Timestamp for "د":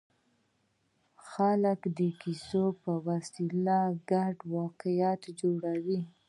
1.97-1.99